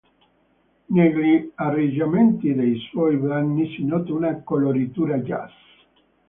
[0.85, 5.53] Negli arrangiamenti dei suoi brani si nota una coloritura jazz.